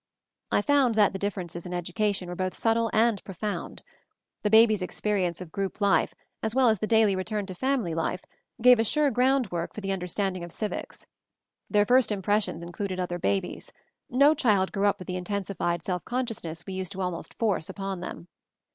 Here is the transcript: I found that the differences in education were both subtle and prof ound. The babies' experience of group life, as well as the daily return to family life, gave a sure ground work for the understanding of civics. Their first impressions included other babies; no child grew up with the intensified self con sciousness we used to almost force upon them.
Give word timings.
I 0.51 0.63
found 0.63 0.95
that 0.95 1.13
the 1.13 1.19
differences 1.19 1.67
in 1.67 1.75
education 1.75 2.27
were 2.27 2.35
both 2.35 2.55
subtle 2.57 2.89
and 2.91 3.23
prof 3.23 3.43
ound. 3.43 3.83
The 4.41 4.49
babies' 4.49 4.81
experience 4.81 5.41
of 5.41 5.51
group 5.51 5.79
life, 5.79 6.15
as 6.41 6.55
well 6.55 6.69
as 6.69 6.79
the 6.79 6.87
daily 6.87 7.15
return 7.15 7.45
to 7.45 7.53
family 7.53 7.93
life, 7.93 8.25
gave 8.63 8.79
a 8.79 8.83
sure 8.83 9.11
ground 9.11 9.51
work 9.51 9.75
for 9.75 9.81
the 9.81 9.91
understanding 9.91 10.43
of 10.43 10.51
civics. 10.51 11.05
Their 11.69 11.85
first 11.85 12.11
impressions 12.11 12.63
included 12.63 12.99
other 12.99 13.19
babies; 13.19 13.71
no 14.09 14.33
child 14.33 14.71
grew 14.71 14.87
up 14.87 14.97
with 14.97 15.07
the 15.07 15.17
intensified 15.17 15.83
self 15.83 16.03
con 16.03 16.25
sciousness 16.25 16.65
we 16.65 16.73
used 16.73 16.93
to 16.93 17.01
almost 17.01 17.35
force 17.37 17.69
upon 17.69 17.99
them. 17.99 18.27